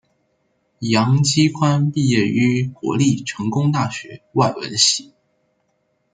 [0.79, 5.13] 杨基宽毕业于国立成功大学外文系。